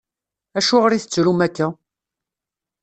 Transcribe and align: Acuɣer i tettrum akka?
Acuɣer 0.57 0.91
i 0.93 0.99
tettrum 1.01 1.39
akka? 1.47 1.67